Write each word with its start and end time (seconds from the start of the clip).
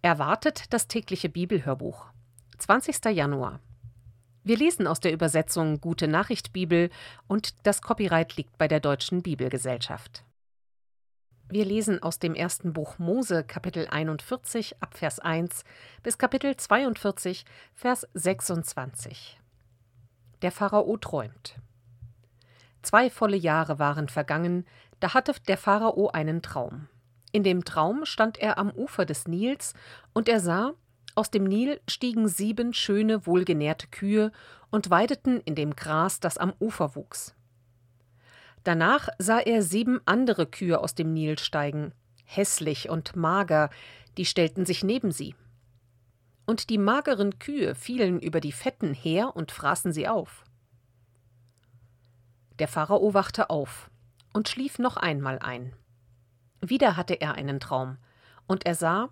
Erwartet 0.00 0.72
das 0.72 0.86
tägliche 0.86 1.28
Bibelhörbuch. 1.28 2.06
20. 2.58 3.04
Januar. 3.06 3.58
Wir 4.44 4.56
lesen 4.56 4.86
aus 4.86 5.00
der 5.00 5.12
Übersetzung 5.12 5.80
Gute 5.80 6.06
Nachricht 6.06 6.52
Bibel 6.52 6.90
und 7.26 7.66
das 7.66 7.82
Copyright 7.82 8.36
liegt 8.36 8.56
bei 8.58 8.68
der 8.68 8.78
Deutschen 8.78 9.22
Bibelgesellschaft. 9.22 10.24
Wir 11.48 11.64
lesen 11.64 12.00
aus 12.00 12.20
dem 12.20 12.36
ersten 12.36 12.72
Buch 12.72 13.00
Mose 13.00 13.42
Kapitel 13.42 13.88
41 13.88 14.80
ab 14.80 14.96
Vers 14.96 15.18
1 15.18 15.64
bis 16.04 16.16
Kapitel 16.16 16.56
42 16.56 17.44
Vers 17.74 18.06
26. 18.14 19.40
Der 20.42 20.52
Pharao 20.52 20.96
träumt. 20.96 21.56
Zwei 22.82 23.10
volle 23.10 23.36
Jahre 23.36 23.80
waren 23.80 24.08
vergangen, 24.08 24.64
da 25.00 25.14
hatte 25.14 25.34
der 25.48 25.58
Pharao 25.58 26.08
einen 26.10 26.40
Traum. 26.40 26.86
In 27.32 27.42
dem 27.42 27.64
Traum 27.64 28.04
stand 28.04 28.38
er 28.38 28.58
am 28.58 28.70
Ufer 28.70 29.04
des 29.04 29.28
Nils, 29.28 29.74
und 30.12 30.28
er 30.28 30.40
sah, 30.40 30.72
aus 31.14 31.30
dem 31.30 31.44
Nil 31.44 31.80
stiegen 31.88 32.28
sieben 32.28 32.72
schöne, 32.72 33.26
wohlgenährte 33.26 33.88
Kühe 33.88 34.30
und 34.70 34.90
weideten 34.90 35.40
in 35.40 35.54
dem 35.54 35.74
Gras, 35.74 36.20
das 36.20 36.38
am 36.38 36.52
Ufer 36.60 36.94
wuchs. 36.94 37.34
Danach 38.64 39.08
sah 39.18 39.38
er 39.38 39.62
sieben 39.62 40.00
andere 40.04 40.46
Kühe 40.46 40.78
aus 40.78 40.94
dem 40.94 41.12
Nil 41.12 41.38
steigen, 41.38 41.92
hässlich 42.24 42.88
und 42.88 43.16
mager, 43.16 43.70
die 44.16 44.26
stellten 44.26 44.66
sich 44.66 44.84
neben 44.84 45.10
sie. 45.10 45.34
Und 46.46 46.70
die 46.70 46.78
mageren 46.78 47.38
Kühe 47.38 47.74
fielen 47.74 48.20
über 48.20 48.40
die 48.40 48.52
fetten 48.52 48.94
her 48.94 49.36
und 49.36 49.52
fraßen 49.52 49.92
sie 49.92 50.08
auf. 50.08 50.44
Der 52.58 52.68
Pharao 52.68 53.14
wachte 53.14 53.50
auf 53.50 53.90
und 54.32 54.48
schlief 54.48 54.78
noch 54.78 54.96
einmal 54.96 55.38
ein. 55.38 55.72
Wieder 56.60 56.96
hatte 56.96 57.20
er 57.20 57.34
einen 57.34 57.60
Traum, 57.60 57.98
und 58.46 58.66
er 58.66 58.74
sah, 58.74 59.10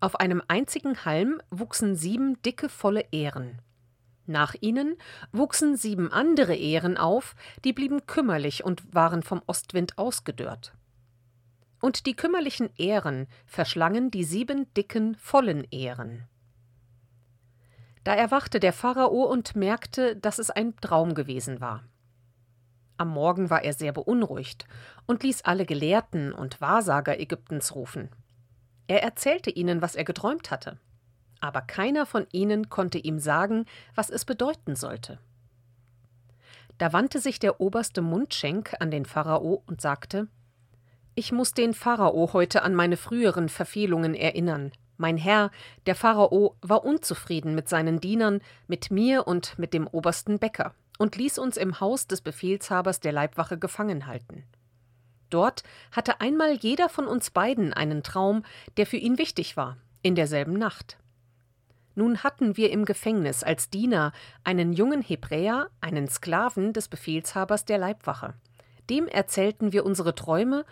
auf 0.00 0.20
einem 0.20 0.42
einzigen 0.46 1.04
Halm 1.04 1.40
wuchsen 1.50 1.96
sieben 1.96 2.40
dicke 2.42 2.68
volle 2.68 3.04
Ähren. 3.10 3.60
Nach 4.26 4.54
ihnen 4.60 4.96
wuchsen 5.32 5.76
sieben 5.76 6.12
andere 6.12 6.54
Ähren 6.54 6.98
auf, 6.98 7.34
die 7.64 7.72
blieben 7.72 8.06
kümmerlich 8.06 8.62
und 8.62 8.94
waren 8.94 9.22
vom 9.22 9.42
Ostwind 9.46 9.96
ausgedörrt. 9.96 10.74
Und 11.80 12.06
die 12.06 12.14
kümmerlichen 12.14 12.70
Ähren 12.76 13.26
verschlangen 13.46 14.10
die 14.10 14.24
sieben 14.24 14.72
dicken, 14.74 15.16
vollen 15.16 15.64
Ähren. 15.70 16.28
Da 18.04 18.14
erwachte 18.14 18.60
der 18.60 18.72
Pharao 18.72 19.24
und 19.24 19.56
merkte, 19.56 20.16
dass 20.16 20.38
es 20.38 20.50
ein 20.50 20.76
Traum 20.76 21.14
gewesen 21.14 21.60
war. 21.60 21.84
Am 22.98 23.10
Morgen 23.10 23.48
war 23.48 23.62
er 23.62 23.72
sehr 23.72 23.92
beunruhigt 23.92 24.66
und 25.06 25.22
ließ 25.22 25.42
alle 25.42 25.64
Gelehrten 25.64 26.32
und 26.32 26.60
Wahrsager 26.60 27.18
Ägyptens 27.20 27.76
rufen. 27.76 28.08
Er 28.88 29.04
erzählte 29.04 29.50
ihnen, 29.50 29.80
was 29.80 29.94
er 29.94 30.02
geträumt 30.02 30.50
hatte. 30.50 30.78
Aber 31.40 31.60
keiner 31.60 32.06
von 32.06 32.26
ihnen 32.32 32.68
konnte 32.68 32.98
ihm 32.98 33.20
sagen, 33.20 33.66
was 33.94 34.10
es 34.10 34.24
bedeuten 34.24 34.74
sollte. 34.74 35.20
Da 36.76 36.92
wandte 36.92 37.20
sich 37.20 37.38
der 37.38 37.60
oberste 37.60 38.02
Mundschenk 38.02 38.74
an 38.80 38.90
den 38.90 39.04
Pharao 39.04 39.62
und 39.66 39.80
sagte 39.80 40.26
Ich 41.14 41.30
muss 41.30 41.52
den 41.52 41.74
Pharao 41.74 42.32
heute 42.32 42.62
an 42.62 42.74
meine 42.74 42.96
früheren 42.96 43.48
Verfehlungen 43.48 44.14
erinnern. 44.14 44.72
Mein 44.96 45.16
Herr, 45.16 45.52
der 45.86 45.94
Pharao, 45.94 46.56
war 46.62 46.84
unzufrieden 46.84 47.54
mit 47.54 47.68
seinen 47.68 48.00
Dienern, 48.00 48.40
mit 48.66 48.90
mir 48.90 49.28
und 49.28 49.56
mit 49.56 49.72
dem 49.72 49.86
obersten 49.86 50.40
Bäcker 50.40 50.74
und 50.98 51.16
ließ 51.16 51.38
uns 51.38 51.56
im 51.56 51.80
Haus 51.80 52.06
des 52.06 52.20
Befehlshabers 52.20 53.00
der 53.00 53.12
Leibwache 53.12 53.58
gefangen 53.58 54.06
halten. 54.06 54.44
Dort 55.30 55.62
hatte 55.92 56.20
einmal 56.20 56.54
jeder 56.54 56.88
von 56.88 57.06
uns 57.06 57.30
beiden 57.30 57.72
einen 57.72 58.02
Traum, 58.02 58.44
der 58.76 58.86
für 58.86 58.96
ihn 58.96 59.18
wichtig 59.18 59.56
war, 59.56 59.76
in 60.02 60.14
derselben 60.14 60.54
Nacht. 60.54 60.98
Nun 61.94 62.22
hatten 62.22 62.56
wir 62.56 62.70
im 62.70 62.84
Gefängnis 62.84 63.42
als 63.42 63.70
Diener 63.70 64.12
einen 64.44 64.72
jungen 64.72 65.02
Hebräer, 65.02 65.68
einen 65.80 66.08
Sklaven 66.08 66.72
des 66.72 66.88
Befehlshabers 66.88 67.64
der 67.64 67.78
Leibwache. 67.78 68.34
Dem 68.88 69.08
erzählten 69.08 69.72
wir 69.72 69.84
unsere 69.84 70.14
Träume, 70.14 70.64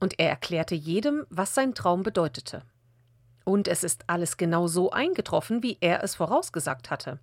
und 0.00 0.18
er 0.18 0.28
erklärte 0.28 0.74
jedem, 0.74 1.24
was 1.30 1.54
sein 1.54 1.74
Traum 1.74 2.02
bedeutete. 2.02 2.62
Und 3.44 3.68
es 3.68 3.84
ist 3.84 4.04
alles 4.08 4.36
genau 4.36 4.66
so 4.66 4.90
eingetroffen, 4.90 5.62
wie 5.62 5.78
er 5.80 6.02
es 6.02 6.14
vorausgesagt 6.14 6.90
hatte. 6.90 7.18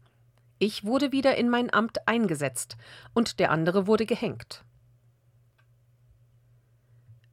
Ich 0.63 0.85
wurde 0.85 1.11
wieder 1.11 1.37
in 1.37 1.49
mein 1.49 1.73
Amt 1.73 2.07
eingesetzt, 2.07 2.77
und 3.15 3.39
der 3.39 3.49
andere 3.49 3.87
wurde 3.87 4.05
gehängt. 4.05 4.63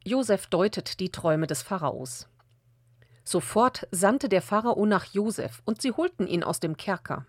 Josef 0.02 0.46
deutet 0.46 0.98
die 0.98 1.12
Träume 1.12 1.46
des 1.46 1.60
Pharaos. 1.60 2.26
Sofort 3.24 3.86
sandte 3.90 4.30
der 4.30 4.40
Pharao 4.40 4.86
nach 4.86 5.04
Josef, 5.04 5.60
und 5.66 5.82
sie 5.82 5.92
holten 5.92 6.26
ihn 6.26 6.42
aus 6.42 6.58
dem 6.58 6.78
Kerker. 6.78 7.26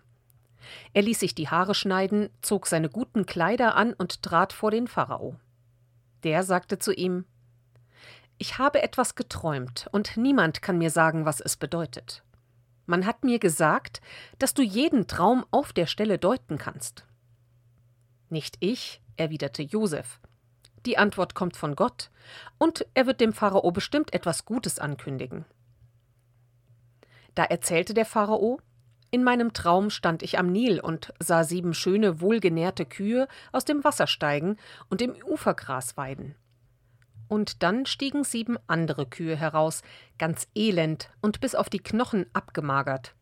Er 0.94 1.02
ließ 1.02 1.20
sich 1.20 1.34
die 1.34 1.50
Haare 1.50 1.74
schneiden, 1.74 2.30
zog 2.40 2.66
seine 2.66 2.88
guten 2.88 3.26
Kleider 3.26 3.74
an 3.74 3.92
und 3.92 4.22
trat 4.22 4.54
vor 4.54 4.70
den 4.70 4.88
Pharao. 4.88 5.36
Der 6.22 6.44
sagte 6.44 6.78
zu 6.78 6.94
ihm 6.94 7.26
Ich 8.38 8.56
habe 8.56 8.82
etwas 8.82 9.16
geträumt, 9.16 9.86
und 9.92 10.16
niemand 10.16 10.62
kann 10.62 10.78
mir 10.78 10.90
sagen, 10.90 11.26
was 11.26 11.42
es 11.42 11.58
bedeutet. 11.58 12.22
Man 12.90 13.06
hat 13.06 13.22
mir 13.22 13.38
gesagt, 13.38 14.00
dass 14.40 14.52
du 14.52 14.62
jeden 14.62 15.06
Traum 15.06 15.46
auf 15.52 15.72
der 15.72 15.86
Stelle 15.86 16.18
deuten 16.18 16.58
kannst. 16.58 17.06
Nicht 18.30 18.56
ich, 18.58 19.00
erwiderte 19.16 19.62
Josef. 19.62 20.18
Die 20.86 20.98
Antwort 20.98 21.36
kommt 21.36 21.56
von 21.56 21.76
Gott, 21.76 22.10
und 22.58 22.84
er 22.94 23.06
wird 23.06 23.20
dem 23.20 23.32
Pharao 23.32 23.70
bestimmt 23.70 24.12
etwas 24.12 24.44
Gutes 24.44 24.80
ankündigen. 24.80 25.44
Da 27.36 27.44
erzählte 27.44 27.94
der 27.94 28.06
Pharao, 28.06 28.60
in 29.12 29.22
meinem 29.22 29.52
Traum 29.52 29.90
stand 29.90 30.24
ich 30.24 30.36
am 30.36 30.50
Nil 30.50 30.80
und 30.80 31.14
sah 31.20 31.44
sieben 31.44 31.74
schöne, 31.74 32.20
wohlgenährte 32.20 32.86
Kühe 32.86 33.28
aus 33.52 33.64
dem 33.64 33.84
Wasser 33.84 34.08
steigen 34.08 34.56
und 34.88 35.00
im 35.00 35.14
Ufergras 35.24 35.96
weiden 35.96 36.34
und 37.30 37.62
dann 37.62 37.86
stiegen 37.86 38.24
sieben 38.24 38.58
andere 38.66 39.06
Kühe 39.06 39.36
heraus, 39.36 39.82
ganz 40.18 40.48
elend 40.54 41.10
und 41.22 41.40
bis 41.40 41.54
auf 41.54 41.70
die 41.70 41.78
Knochen 41.78 42.26
abgemagert. 42.32 43.14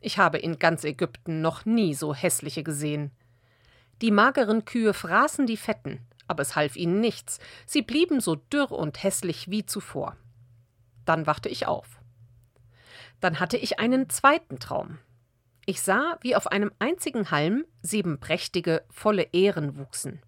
Ich 0.00 0.18
habe 0.18 0.36
in 0.36 0.58
ganz 0.58 0.84
Ägypten 0.84 1.40
noch 1.40 1.64
nie 1.64 1.94
so 1.94 2.14
hässliche 2.14 2.62
gesehen. 2.62 3.10
Die 4.02 4.10
mageren 4.10 4.66
Kühe 4.66 4.92
fraßen 4.92 5.46
die 5.46 5.56
fetten, 5.56 6.06
aber 6.28 6.42
es 6.42 6.56
half 6.56 6.76
ihnen 6.76 7.00
nichts, 7.00 7.40
sie 7.64 7.80
blieben 7.80 8.20
so 8.20 8.36
dürr 8.36 8.70
und 8.70 9.02
hässlich 9.02 9.50
wie 9.50 9.64
zuvor. 9.64 10.18
Dann 11.06 11.26
wachte 11.26 11.48
ich 11.48 11.66
auf. 11.66 12.02
Dann 13.20 13.40
hatte 13.40 13.56
ich 13.56 13.78
einen 13.78 14.10
zweiten 14.10 14.58
Traum. 14.58 14.98
Ich 15.64 15.80
sah, 15.80 16.18
wie 16.20 16.36
auf 16.36 16.48
einem 16.48 16.70
einzigen 16.78 17.30
Halm 17.30 17.64
sieben 17.80 18.20
prächtige, 18.20 18.84
volle 18.90 19.22
Ähren 19.32 19.78
wuchsen. 19.78 20.20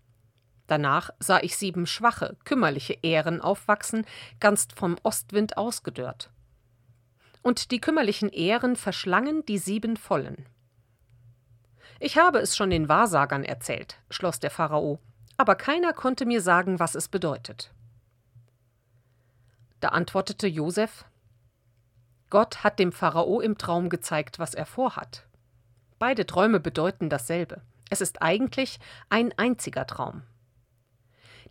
Danach 0.66 1.10
sah 1.21 1.38
ich 1.41 1.56
sieben 1.56 1.87
schwache, 1.87 2.37
kümmerliche 2.44 2.99
Ähren 3.03 3.41
aufwachsen, 3.41 4.04
ganz 4.41 4.69
vom 4.75 4.97
Ostwind 5.03 5.56
ausgedörrt. 5.56 6.31
Und 7.43 7.71
die 7.71 7.81
kümmerlichen 7.81 8.31
Ähren 8.31 8.75
verschlangen 8.75 9.44
die 9.47 9.59
sieben 9.59 9.97
vollen. 9.97 10.47
Ich 12.00 12.19
habe 12.19 12.41
es 12.41 12.56
schon 12.56 12.71
den 12.71 12.88
Wahrsagern 12.88 13.44
erzählt, 13.44 14.00
schloss 14.10 14.41
der 14.41 14.50
Pharao, 14.50 14.99
aber 15.37 15.55
keiner 15.55 15.93
konnte 15.93 16.26
mir 16.26 16.41
sagen, 16.41 16.81
was 16.81 16.94
es 16.94 17.09
bedeutet. 17.09 17.72
Da 19.81 19.91
antwortete 19.91 20.49
Josef: 20.49 21.05
Gott 22.28 22.65
hat 22.65 22.81
dem 22.81 22.91
Pharao 22.91 23.41
im 23.41 23.56
Traum 23.56 23.88
gezeigt, 23.88 24.41
was 24.41 24.55
er 24.55 24.66
vorhat. 24.66 25.26
Beide 25.99 26.26
Träume 26.26 26.59
bedeuten 26.59 27.09
dasselbe. 27.09 27.62
Es 27.88 28.00
ist 28.00 28.21
eigentlich 28.21 28.81
ein 29.09 29.32
einziger 29.38 29.87
Traum 29.87 30.22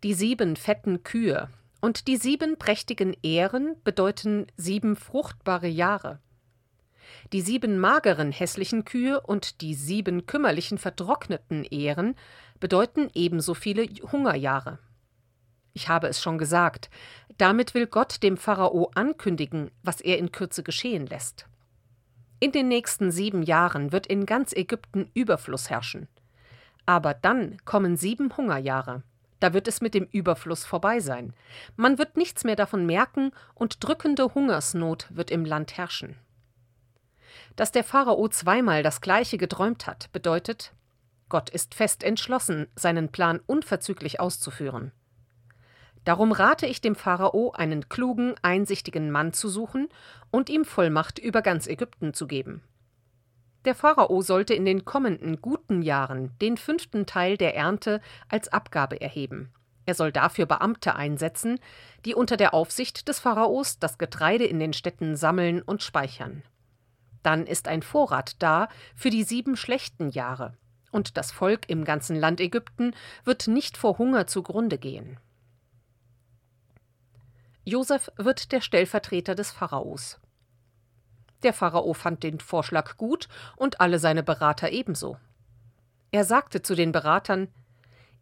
die 0.06 0.14
sieben 0.14 0.56
fetten 0.56 1.02
Kühe, 1.02 1.50
und 1.82 2.06
die 2.06 2.18
sieben 2.18 2.60
prächtigen 2.60 3.18
Ähren 3.24 3.76
bedeuten 3.84 4.46
sieben 4.56 4.96
fruchtbare 4.96 5.66
Jahre. 5.66 6.20
Die 7.34 7.42
sieben 7.42 7.80
mageren 7.80 8.31
hässlichen 8.31 8.86
Kühe 8.86 9.19
und 9.19 9.62
die 9.62 9.74
sieben 9.74 10.28
kümmerlichen 10.28 10.78
vertrockneten 10.78 11.63
Ähren 11.63 12.13
bedeuten 12.60 13.10
ebenso 13.16 13.56
viele 13.56 13.88
Hungerjahre. 14.12 14.78
Ich 15.74 15.90
habe 15.90 16.06
es 16.06 16.22
schon 16.22 16.38
gesagt, 16.38 16.92
damit 17.40 17.74
will 17.74 17.88
Gott 17.88 18.22
dem 18.22 18.38
Pharao 18.38 18.92
ankündigen, 18.94 19.72
was 19.81 20.01
er 20.01 20.19
in 20.19 20.31
Kürze 20.31 20.62
geschehen 20.62 21.08
lässt. 21.08 21.48
In 22.40 22.51
den 22.51 22.68
nächsten 22.68 23.10
sieben 23.10 23.42
Jahren 23.42 23.92
wird 23.92 24.06
in 24.06 24.28
ganz 24.28 24.54
Ägypten 24.54 25.10
Überfluss 25.16 25.72
herrschen. 25.72 26.08
Aber 26.86 27.16
dann 27.16 27.58
kommen 27.66 27.98
sieben 27.98 28.38
Hungerjahre. 28.38 29.01
Da 29.40 29.54
wird 29.54 29.68
es 29.68 29.82
mit 29.82 29.94
dem 29.94 30.08
Überfluss 30.12 30.66
vorbei 30.66 31.00
sein. 31.00 31.34
Man 31.76 31.98
wird 31.98 32.18
nichts 32.18 32.44
mehr 32.44 32.56
davon 32.56 32.86
merken 32.86 33.32
und 33.54 33.84
drückende 33.84 34.34
Hungersnot 34.34 35.08
wird 35.10 35.32
im 35.32 35.46
Land 35.46 35.78
herrschen. 35.78 36.16
Dass 37.56 37.72
der 37.72 37.84
Pharao 37.84 38.28
zweimal 38.30 38.84
das 38.84 39.02
gleiche 39.02 39.38
geträumt 39.38 39.88
hat, 39.88 40.12
bedeutet, 40.12 40.74
Gott 41.30 41.50
ist 41.50 41.74
fest 41.74 42.04
entschlossen, 42.04 42.68
seinen 42.76 43.10
Plan 43.10 43.40
unverzüglich 43.46 44.20
auszuführen. 44.20 44.92
Darum 46.04 46.32
rate 46.32 46.68
ich 46.68 46.82
dem 46.82 46.96
Pharao, 46.96 47.52
einen 47.52 47.90
klugen, 47.90 48.36
einsichtigen 48.44 49.10
Mann 49.10 49.34
zu 49.34 49.50
suchen 49.50 49.90
und 50.30 50.50
ihm 50.50 50.64
Vollmacht 50.64 51.18
über 51.18 51.42
ganz 51.42 51.66
Ägypten 51.66 52.14
zu 52.14 52.28
geben. 52.28 52.62
Der 53.65 53.73
Pharao 53.73 54.21
sollte 54.21 54.53
in 54.53 54.63
den 54.63 54.85
kommenden 54.85 55.41
guten 55.41 55.81
Jahren 55.81 56.38
den 56.39 56.56
fünften 56.56 57.07
Teil 57.07 57.35
der 57.35 57.56
Ernte 57.56 58.00
als 58.29 58.47
Abgabe 58.47 59.01
erheben. 59.01 59.51
Er 59.88 59.95
soll 59.95 60.12
dafür 60.12 60.45
Beamte 60.45 60.95
einsetzen, 60.95 61.59
die 62.06 62.13
unter 62.13 62.38
der 62.38 62.53
Aufsicht 62.53 63.07
des 63.07 63.19
Pharaos 63.19 63.79
das 63.79 63.97
Getreide 63.97 64.45
in 64.45 64.59
den 64.59 64.73
Städten 64.73 65.15
sammeln 65.15 65.62
und 65.63 65.81
speichern. 65.81 66.44
Dann 67.23 67.47
ist 67.47 67.67
ein 67.67 67.81
Vorrat 67.81 68.41
da 68.41 68.67
für 68.95 69.09
die 69.09 69.23
sieben 69.23 69.57
schlechten 69.57 70.09
Jahre, 70.09 70.57
und 70.91 71.17
das 71.17 71.31
Volk 71.31 71.67
im 71.67 71.85
ganzen 71.85 72.15
Land 72.15 72.39
Ägypten 72.39 72.94
wird 73.23 73.47
nicht 73.47 73.77
vor 73.77 73.97
Hunger 73.97 74.27
zugrunde 74.27 74.77
gehen. 74.77 75.19
Josef 77.63 78.12
wird 78.17 78.51
der 78.51 78.62
Stellvertreter 78.62 79.33
des 79.33 79.51
Pharaos. 79.51 80.19
Der 81.45 81.53
Pharao 81.53 81.94
fand 81.94 82.24
den 82.24 82.39
Vorschlag 82.39 82.97
gut 82.97 83.30
und 83.56 83.80
alle 83.80 84.00
seine 84.00 84.24
Berater 84.24 84.71
ebenso. 84.71 85.18
Er 86.09 86.24
sagte 86.24 86.63
zu 86.63 86.74
den 86.74 86.92
Beratern 86.92 87.50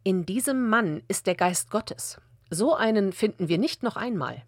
In 0.02 0.26
diesem 0.26 0.68
Mann 0.68 1.02
ist 1.08 1.26
der 1.26 1.34
Geist 1.34 1.70
Gottes. 1.70 2.20
So 2.50 2.74
einen 2.74 3.14
finden 3.14 3.48
wir 3.48 3.56
nicht 3.56 3.82
noch 3.82 3.96
einmal. 3.96 4.42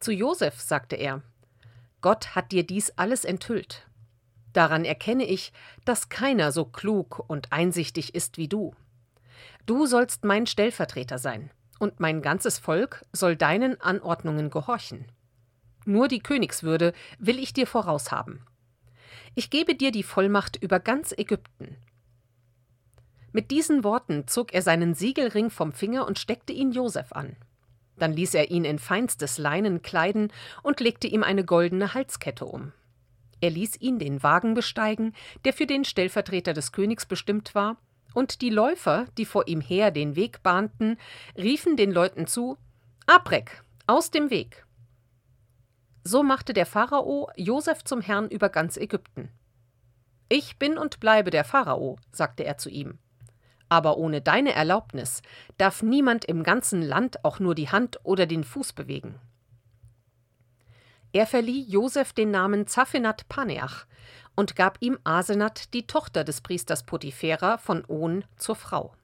Zu 0.00 0.12
Josef 0.12 0.60
sagte 0.60 0.96
er 0.96 1.22
Gott 2.02 2.34
hat 2.34 2.52
dir 2.52 2.66
dies 2.66 2.90
alles 2.96 3.24
enthüllt. 3.24 3.86
Daran 4.52 4.84
erkenne 4.84 5.24
ich, 5.24 5.54
dass 5.86 6.10
keiner 6.10 6.52
so 6.52 6.66
klug 6.66 7.24
und 7.26 7.52
einsichtig 7.52 8.14
ist 8.14 8.36
wie 8.36 8.48
du. 8.48 8.74
Du 9.64 9.86
sollst 9.86 10.24
mein 10.24 10.46
Stellvertreter 10.46 11.18
sein 11.18 11.50
und 11.78 12.00
mein 12.00 12.20
ganzes 12.20 12.58
Volk 12.58 13.06
soll 13.12 13.34
deinen 13.34 13.80
Anordnungen 13.80 14.50
gehorchen. 14.50 15.06
Nur 15.84 16.08
die 16.08 16.20
Königswürde 16.20 16.92
will 17.18 17.38
ich 17.38 17.52
dir 17.52 17.66
voraushaben. 17.66 18.42
Ich 19.34 19.50
gebe 19.50 19.74
dir 19.74 19.92
die 19.92 20.02
Vollmacht 20.02 20.56
über 20.56 20.80
ganz 20.80 21.12
Ägypten. 21.12 21.76
Mit 23.32 23.50
diesen 23.50 23.84
Worten 23.84 24.26
zog 24.26 24.52
er 24.52 24.62
seinen 24.62 24.94
Siegelring 24.94 25.50
vom 25.50 25.72
Finger 25.72 26.06
und 26.06 26.18
steckte 26.18 26.52
ihn 26.52 26.72
Josef 26.72 27.12
an. 27.12 27.36
Dann 27.96 28.12
ließ 28.12 28.34
er 28.34 28.50
ihn 28.50 28.64
in 28.64 28.78
feinstes 28.78 29.38
Leinen 29.38 29.82
kleiden 29.82 30.32
und 30.62 30.80
legte 30.80 31.06
ihm 31.06 31.22
eine 31.22 31.44
goldene 31.44 31.94
Halskette 31.94 32.44
um. 32.44 32.72
Er 33.40 33.50
ließ 33.50 33.80
ihn 33.80 33.98
den 33.98 34.22
Wagen 34.22 34.54
besteigen, 34.54 35.14
der 35.44 35.52
für 35.52 35.66
den 35.66 35.84
Stellvertreter 35.84 36.52
des 36.52 36.72
Königs 36.72 37.06
bestimmt 37.06 37.54
war, 37.54 37.76
und 38.12 38.40
die 38.40 38.50
Läufer, 38.50 39.06
die 39.16 39.24
vor 39.24 39.46
ihm 39.46 39.60
her 39.60 39.92
den 39.92 40.16
Weg 40.16 40.42
bahnten, 40.42 40.98
riefen 41.36 41.76
den 41.76 41.92
Leuten 41.92 42.26
zu 42.26 42.58
Abrek, 43.06 43.62
aus 43.86 44.10
dem 44.10 44.30
Weg. 44.30 44.66
So 46.04 46.22
machte 46.22 46.52
der 46.52 46.66
Pharao 46.66 47.30
Josef 47.36 47.84
zum 47.84 48.00
Herrn 48.00 48.28
über 48.28 48.48
ganz 48.48 48.76
Ägypten. 48.76 49.30
Ich 50.28 50.58
bin 50.58 50.78
und 50.78 51.00
bleibe 51.00 51.30
der 51.30 51.44
Pharao, 51.44 51.98
sagte 52.12 52.44
er 52.44 52.56
zu 52.56 52.70
ihm. 52.70 52.98
Aber 53.68 53.98
ohne 53.98 54.20
deine 54.20 54.52
Erlaubnis 54.52 55.22
darf 55.58 55.82
niemand 55.82 56.24
im 56.24 56.42
ganzen 56.42 56.82
Land 56.82 57.24
auch 57.24 57.38
nur 57.38 57.54
die 57.54 57.68
Hand 57.68 58.00
oder 58.02 58.26
den 58.26 58.44
Fuß 58.44 58.72
bewegen. 58.72 59.20
Er 61.12 61.26
verlieh 61.26 61.62
Josef 61.62 62.12
den 62.12 62.30
Namen 62.30 62.66
Zaphenat 62.66 63.28
Paneach, 63.28 63.86
und 64.36 64.56
gab 64.56 64.78
ihm 64.80 64.98
Asenat, 65.04 65.74
die 65.74 65.86
Tochter 65.86 66.24
des 66.24 66.40
Priesters 66.40 66.84
Potiphera 66.84 67.58
von 67.58 67.84
On, 67.88 68.24
zur 68.36 68.56
Frau. 68.56 68.94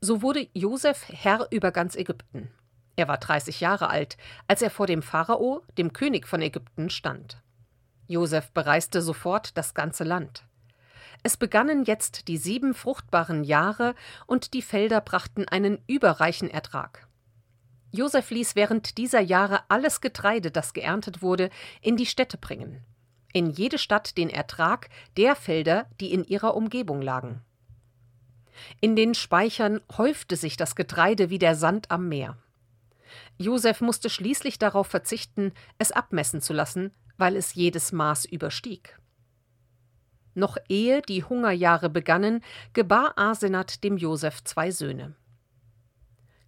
So 0.00 0.20
wurde 0.20 0.48
Josef 0.52 1.08
Herr 1.08 1.46
über 1.50 1.70
ganz 1.70 1.96
Ägypten. 1.96 2.50
Er 2.96 3.08
war 3.08 3.18
30 3.18 3.60
Jahre 3.60 3.88
alt, 3.88 4.16
als 4.48 4.62
er 4.62 4.70
vor 4.70 4.86
dem 4.86 5.02
Pharao, 5.02 5.62
dem 5.78 5.92
König 5.92 6.26
von 6.26 6.42
Ägypten, 6.42 6.90
stand. 6.90 7.40
Josef 8.06 8.50
bereiste 8.52 9.00
sofort 9.00 9.56
das 9.56 9.74
ganze 9.74 10.04
Land. 10.04 10.44
Es 11.22 11.36
begannen 11.36 11.84
jetzt 11.84 12.28
die 12.28 12.36
sieben 12.36 12.74
fruchtbaren 12.74 13.44
Jahre 13.44 13.94
und 14.26 14.54
die 14.54 14.62
Felder 14.62 15.00
brachten 15.00 15.48
einen 15.48 15.78
überreichen 15.86 16.50
Ertrag. 16.50 17.06
Josef 17.92 18.30
ließ 18.30 18.56
während 18.56 18.98
dieser 18.98 19.20
Jahre 19.20 19.60
alles 19.68 20.00
Getreide, 20.00 20.50
das 20.50 20.72
geerntet 20.72 21.22
wurde, 21.22 21.50
in 21.80 21.96
die 21.96 22.06
Städte 22.06 22.38
bringen 22.38 22.84
in 23.32 23.50
jede 23.50 23.78
Stadt 23.78 24.16
den 24.16 24.30
Ertrag 24.30 24.88
der 25.16 25.34
Felder, 25.34 25.86
die 26.00 26.12
in 26.12 26.24
ihrer 26.24 26.54
Umgebung 26.54 27.02
lagen. 27.02 27.40
In 28.80 28.94
den 28.96 29.14
Speichern 29.14 29.80
häufte 29.96 30.36
sich 30.36 30.56
das 30.56 30.76
Getreide 30.76 31.30
wie 31.30 31.38
der 31.38 31.54
Sand 31.54 31.90
am 31.90 32.08
Meer. 32.08 32.36
Josef 33.38 33.80
musste 33.80 34.10
schließlich 34.10 34.58
darauf 34.58 34.86
verzichten, 34.86 35.52
es 35.78 35.92
abmessen 35.92 36.40
zu 36.40 36.52
lassen, 36.52 36.92
weil 37.16 37.36
es 37.36 37.54
jedes 37.54 37.92
Maß 37.92 38.24
überstieg. 38.24 38.98
Noch 40.34 40.56
ehe 40.68 41.02
die 41.02 41.24
Hungerjahre 41.24 41.90
begannen, 41.90 42.42
gebar 42.72 43.12
Asenat 43.16 43.84
dem 43.84 43.96
Josef 43.96 44.42
zwei 44.44 44.70
Söhne. 44.70 45.14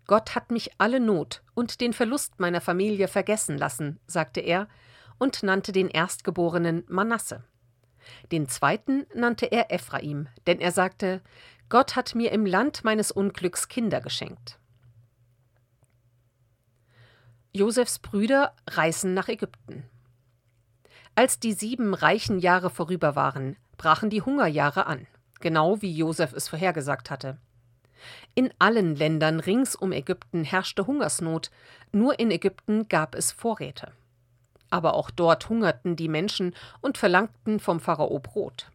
Gott 0.07 0.35
hat 0.35 0.51
mich 0.51 0.71
alle 0.79 1.01
Not 1.01 1.43
und 1.55 1.81
den 1.81 1.93
Verlust 1.93 2.39
meiner 2.39 2.61
Familie 2.61 3.09
vergessen 3.09 3.57
lassen, 3.57 4.01
sagte 4.07 4.41
er, 4.41 4.69
und 5.19 5.43
nannte 5.43 5.73
den 5.73 5.89
Erstgeborenen 5.89 6.85
Manasse. 6.89 7.45
Den 8.33 8.49
zweiten 8.49 9.07
nannte 9.15 9.47
er 9.47 9.73
Ephraim, 9.73 10.29
denn 10.47 10.61
er 10.61 10.73
sagte, 10.73 11.23
Gott 11.69 11.97
hat 11.97 12.15
mir 12.15 12.33
im 12.33 12.45
Land 12.45 12.85
meines 12.85 13.11
Unglücks 13.11 13.69
Kinder 13.69 14.01
geschenkt. 14.01 14.59
Josefs 17.55 17.99
Brüder 17.99 18.53
reisen 18.69 19.15
nach 19.15 19.29
Ägypten. 19.29 19.85
Als 21.15 21.39
die 21.39 21.53
sieben 21.53 21.95
reichen 21.95 22.39
Jahre 22.39 22.69
vorüber 22.69 23.15
waren, 23.17 23.57
brachen 23.77 24.11
die 24.11 24.23
Hungerjahre 24.23 24.87
an, 24.87 25.07
genau 25.41 25.81
wie 25.81 25.97
Josef 25.97 26.33
es 26.33 26.49
vorhergesagt 26.49 27.11
hatte. 27.11 27.39
In 28.35 28.53
allen 28.59 28.97
Ländern 28.97 29.41
rings 29.41 29.77
um 29.77 29.93
Ägypten 29.93 30.45
herrschte 30.45 30.87
Hungersnot, 30.87 31.51
nur 31.93 32.19
in 32.19 32.31
Ägypten 32.31 32.89
gab 32.89 33.15
es 33.15 33.33
Vorräte 33.33 33.93
aber 34.75 34.95
auch 34.95 35.11
dort 35.11 35.49
hungerten 35.49 35.95
die 35.95 36.09
Menschen 36.09 36.53
und 36.81 36.99
verlangten 36.99 37.61
vom 37.61 37.79
Pharao 37.79 38.19
Brot. 38.19 38.73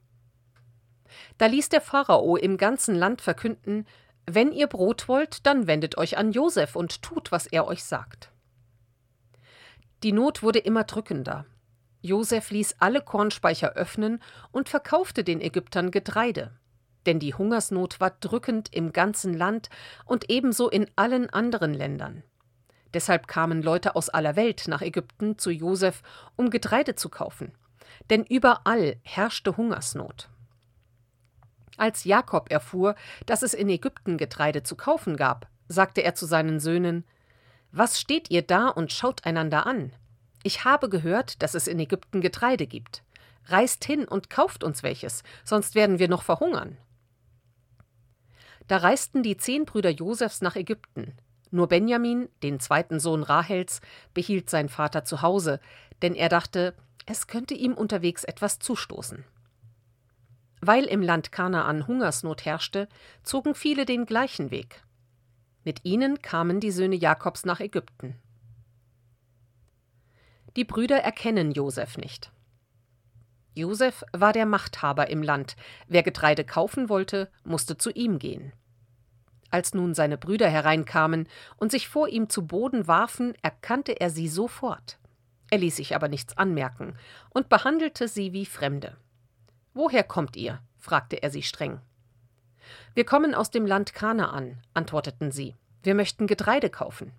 Da 1.38 1.48
ließ 1.48 1.68
der 1.68 1.82
Pharao 1.82 2.38
im 2.38 2.56
ganzen 2.56 2.96
Land 2.96 3.22
verkünden 3.22 3.86
Wenn 4.26 4.54
ihr 4.54 4.68
Brot 4.68 5.10
wollt, 5.10 5.46
dann 5.46 5.68
wendet 5.68 5.98
euch 5.98 6.18
an 6.18 6.32
Josef 6.32 6.78
und 6.78 7.02
tut, 7.02 7.34
was 7.34 7.48
er 7.48 7.68
euch 7.68 7.84
sagt. 7.84 8.32
Die 10.04 10.12
Not 10.12 10.44
wurde 10.44 10.60
immer 10.60 10.86
drückender. 10.86 11.46
Josef 12.02 12.52
ließ 12.52 12.76
alle 12.80 13.02
Kornspeicher 13.02 13.74
öffnen 13.74 14.22
und 14.52 14.70
verkaufte 14.70 15.24
den 15.24 15.42
Ägyptern 15.42 15.92
Getreide. 15.92 16.52
Denn 17.06 17.20
die 17.20 17.34
Hungersnot 17.34 18.00
war 18.00 18.12
drückend 18.12 18.74
im 18.74 18.94
ganzen 18.94 19.34
Land 19.34 19.70
und 20.06 20.30
ebenso 20.30 20.70
in 20.70 20.90
allen 20.96 21.30
anderen 21.30 21.74
Ländern. 21.74 22.24
Deshalb 22.94 23.28
kamen 23.28 23.62
Leute 23.62 23.96
aus 23.96 24.10
aller 24.10 24.36
Welt 24.36 24.68
nach 24.68 24.82
Ägypten 24.82 25.38
zu 25.38 25.52
Josef, 25.52 26.02
um 26.36 26.50
Getreide 26.50 26.96
zu 26.96 27.10
kaufen. 27.10 27.52
Denn 28.10 28.24
überall 28.24 28.98
herrschte 29.04 29.58
Hungersnot. 29.58 30.30
Als 31.78 32.04
Jakob 32.04 32.52
erfuhr, 32.52 32.96
dass 33.26 33.42
es 33.42 33.54
in 33.54 33.70
Ägypten 33.70 34.18
Getreide 34.18 34.64
zu 34.64 34.76
kaufen 34.76 35.18
gab, 35.18 35.48
sagte 35.68 36.02
er 36.02 36.16
zu 36.16 36.26
seinen 36.26 36.60
Söhnen: 36.60 37.06
Was 37.72 38.00
steht 38.00 38.32
ihr 38.32 38.42
da 38.42 38.68
und 38.70 38.92
schaut 38.92 39.26
einander 39.26 39.66
an? 39.66 39.94
Ich 40.44 40.64
habe 40.66 40.90
gehört, 40.90 41.42
dass 41.44 41.54
es 41.54 41.68
in 41.68 41.80
Ägypten 41.80 42.22
Getreide 42.22 42.66
gibt. 42.66 43.04
Reist 43.46 43.86
hin 43.86 44.06
und 44.06 44.30
kauft 44.30 44.64
uns 44.64 44.84
welches, 44.84 45.24
sonst 45.44 45.76
werden 45.76 46.00
wir 46.00 46.08
noch 46.08 46.24
verhungern. 46.24 46.78
Da 48.68 48.78
reisten 48.78 49.24
die 49.24 49.38
zehn 49.38 49.66
Brüder 49.66 49.90
Josefs 49.90 50.42
nach 50.42 50.56
Ägypten, 50.56 51.16
nur 51.52 51.68
Benjamin, 51.68 52.30
den 52.44 52.60
zweiten 52.60 53.00
Sohn 53.00 53.24
Rahels, 53.24 53.82
behielt 54.14 54.50
sein 54.50 54.70
Vater 54.70 55.04
zu 55.04 55.22
Hause, 55.22 55.60
denn 56.02 56.14
er 56.16 56.30
dachte, 56.30 56.76
es 57.06 57.26
könnte 57.26 57.56
ihm 57.56 57.74
unterwegs 57.74 58.24
etwas 58.24 58.60
zustoßen. 58.60 59.26
Weil 60.62 60.86
im 60.86 61.02
Land 61.02 61.32
Kanaan 61.32 61.88
Hungersnot 61.88 62.46
herrschte, 62.46 62.88
zogen 63.24 63.56
viele 63.56 63.86
den 63.86 64.06
gleichen 64.06 64.52
Weg. 64.52 64.84
Mit 65.64 65.84
ihnen 65.84 66.22
kamen 66.22 66.60
die 66.60 66.72
Söhne 66.72 66.96
Jakobs 66.96 67.46
nach 67.46 67.60
Ägypten. 67.60 68.16
Die 70.56 70.64
Brüder 70.64 70.98
erkennen 70.98 71.52
Josef 71.52 71.98
nicht. 71.98 72.32
Josef 73.56 74.04
war 74.14 74.34
der 74.34 74.46
Machthaber 74.46 75.10
im 75.10 75.22
Land. 75.22 75.56
Wer 75.88 76.04
Getreide 76.04 76.46
kaufen 76.46 76.90
wollte, 76.90 77.30
musste 77.44 77.78
zu 77.78 77.92
ihm 77.92 78.20
gehen. 78.20 78.54
Als 79.52 79.74
nun 79.74 79.94
seine 79.94 80.18
Brüder 80.18 80.48
hereinkamen 80.48 81.28
und 81.58 81.72
sich 81.72 81.88
vor 81.88 82.08
ihm 82.08 82.30
zu 82.30 82.46
Boden 82.46 82.88
warfen, 82.88 83.34
erkannte 83.42 84.00
er 84.00 84.10
sie 84.10 84.28
sofort. 84.28 85.00
Er 85.50 85.58
ließ 85.58 85.76
sich 85.76 85.96
aber 85.96 86.08
nichts 86.08 86.38
anmerken 86.38 86.96
und 87.32 87.50
behandelte 87.50 88.08
sie 88.08 88.34
wie 88.34 88.46
Fremde. 88.46 88.96
Woher 89.74 90.04
kommt 90.04 90.36
ihr? 90.36 90.62
fragte 90.78 91.22
er 91.22 91.32
sie 91.32 91.44
streng. 91.44 91.82
Wir 92.96 93.06
kommen 93.06 93.34
aus 93.34 93.52
dem 93.52 93.66
Land 93.66 93.94
Kanaan, 93.94 94.62
antworteten 94.74 95.32
sie. 95.32 95.56
Wir 95.84 95.96
möchten 95.96 96.28
Getreide 96.28 96.70
kaufen. 96.70 97.14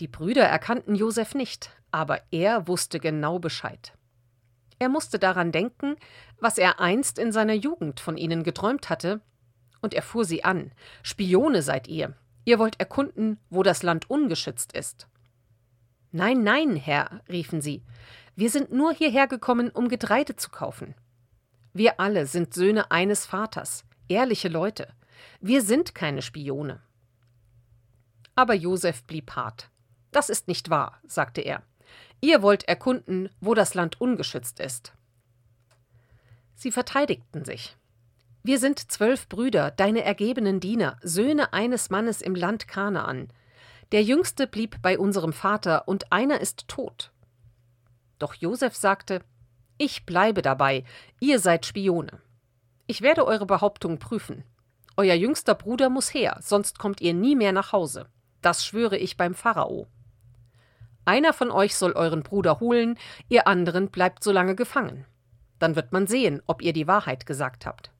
Die 0.00 0.08
Brüder 0.08 0.44
erkannten 0.44 0.94
Josef 0.94 1.34
nicht, 1.34 1.70
aber 1.90 2.20
er 2.30 2.68
wusste 2.68 3.00
genau 3.00 3.38
Bescheid. 3.38 3.94
Er 4.78 4.88
musste 4.88 5.18
daran 5.18 5.50
denken, 5.50 5.96
was 6.38 6.58
er 6.58 6.78
einst 6.78 7.18
in 7.18 7.32
seiner 7.32 7.54
Jugend 7.54 7.98
von 7.98 8.16
ihnen 8.16 8.44
geträumt 8.44 8.90
hatte, 8.90 9.20
und 9.80 9.94
er 9.94 10.02
fuhr 10.02 10.24
sie 10.24 10.44
an. 10.44 10.72
Spione 11.02 11.62
seid 11.62 11.88
ihr. 11.88 12.14
Ihr 12.44 12.58
wollt 12.58 12.78
erkunden, 12.80 13.38
wo 13.50 13.62
das 13.62 13.82
Land 13.82 14.08
ungeschützt 14.08 14.72
ist. 14.72 15.08
Nein, 16.12 16.42
nein, 16.42 16.76
Herr, 16.76 17.20
riefen 17.28 17.60
sie, 17.60 17.84
wir 18.34 18.50
sind 18.50 18.72
nur 18.72 18.92
hierher 18.92 19.26
gekommen, 19.26 19.68
um 19.68 19.88
Getreide 19.88 20.36
zu 20.36 20.48
kaufen. 20.50 20.94
Wir 21.72 21.98
alle 21.98 22.26
sind 22.26 22.54
Söhne 22.54 22.90
eines 22.90 23.26
Vaters, 23.26 23.84
ehrliche 24.08 24.48
Leute. 24.48 24.88
Wir 25.40 25.62
sind 25.62 25.94
keine 25.94 26.22
Spione. 26.22 26.80
Aber 28.34 28.54
Josef 28.54 29.04
blieb 29.04 29.32
hart. 29.32 29.70
Das 30.10 30.28
ist 30.28 30.48
nicht 30.48 30.70
wahr, 30.70 31.00
sagte 31.06 31.40
er. 31.40 31.62
Ihr 32.20 32.42
wollt 32.42 32.64
erkunden, 32.64 33.30
wo 33.40 33.54
das 33.54 33.74
Land 33.74 34.00
ungeschützt 34.00 34.60
ist. 34.60 34.92
Sie 36.54 36.72
verteidigten 36.72 37.44
sich. 37.44 37.76
Wir 38.42 38.58
sind 38.58 38.90
zwölf 38.90 39.28
Brüder, 39.28 39.70
deine 39.70 40.02
ergebenen 40.02 40.60
Diener, 40.60 40.96
Söhne 41.02 41.52
eines 41.52 41.90
Mannes 41.90 42.22
im 42.22 42.34
Land 42.34 42.66
Kanaan. 42.66 43.28
Der 43.92 44.02
jüngste 44.02 44.46
blieb 44.46 44.80
bei 44.82 44.98
unserem 44.98 45.32
Vater, 45.32 45.86
und 45.86 46.12
einer 46.12 46.40
ist 46.40 46.66
tot. 46.68 47.12
Doch 48.18 48.34
Josef 48.34 48.74
sagte 48.74 49.22
Ich 49.76 50.06
bleibe 50.06 50.42
dabei, 50.42 50.84
ihr 51.20 51.38
seid 51.38 51.66
Spione. 51.66 52.20
Ich 52.90 53.02
werde 53.02 53.26
eure 53.26 53.44
Behauptung 53.44 53.98
prüfen. 53.98 54.44
Euer 54.96 55.14
jüngster 55.14 55.54
Bruder 55.54 55.90
muss 55.90 56.14
her, 56.14 56.38
sonst 56.40 56.78
kommt 56.78 57.02
ihr 57.02 57.12
nie 57.12 57.36
mehr 57.36 57.52
nach 57.52 57.72
Hause. 57.72 58.08
Das 58.40 58.64
schwöre 58.64 58.96
ich 58.96 59.18
beim 59.18 59.34
Pharao. 59.34 59.88
Einer 61.04 61.34
von 61.34 61.50
euch 61.50 61.76
soll 61.76 61.92
euren 61.92 62.22
Bruder 62.22 62.60
holen, 62.60 62.98
ihr 63.28 63.46
anderen 63.46 63.90
bleibt 63.90 64.24
so 64.24 64.32
lange 64.32 64.54
gefangen. 64.54 65.04
Dann 65.58 65.76
wird 65.76 65.92
man 65.92 66.06
sehen, 66.06 66.40
ob 66.46 66.62
ihr 66.62 66.72
die 66.72 66.86
Wahrheit 66.86 67.26
gesagt 67.26 67.66
habt. 67.66 67.92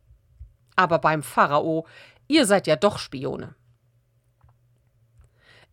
Aber 0.75 0.99
beim 0.99 1.23
Pharao, 1.23 1.87
ihr 2.27 2.47
seid 2.47 2.67
ja 2.67 2.77
doch 2.77 2.99
Spione. 2.99 3.55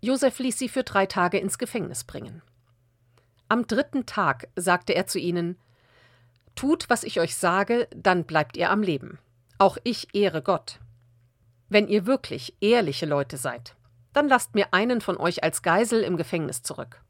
Josef 0.02 0.40
ließ 0.40 0.60
sie 0.60 0.70
für 0.70 0.84
drei 0.84 1.06
Tage 1.06 1.38
ins 1.38 1.58
Gefängnis 1.58 2.04
bringen. 2.04 2.42
Am 3.48 3.66
dritten 3.66 4.06
Tag 4.06 4.50
sagte 4.58 4.94
er 4.94 5.08
zu 5.08 5.20
ihnen 5.20 5.58
Tut, 6.56 6.90
was 6.90 7.04
ich 7.04 7.20
euch 7.20 7.36
sage, 7.36 7.88
dann 7.96 8.24
bleibt 8.24 8.58
ihr 8.58 8.70
am 8.70 8.82
Leben. 8.82 9.20
Auch 9.58 9.78
ich 9.84 10.14
ehre 10.14 10.42
Gott. 10.42 10.80
Wenn 11.70 11.88
ihr 11.88 12.06
wirklich 12.06 12.56
ehrliche 12.62 13.06
Leute 13.06 13.38
seid, 13.38 13.76
dann 14.14 14.30
lasst 14.30 14.56
mir 14.56 14.74
einen 14.74 15.02
von 15.02 15.18
euch 15.18 15.44
als 15.44 15.62
Geisel 15.62 16.02
im 16.02 16.16
Gefängnis 16.16 16.62
zurück. 16.62 17.02